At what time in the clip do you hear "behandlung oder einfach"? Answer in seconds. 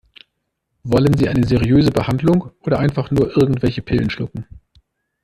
1.91-3.11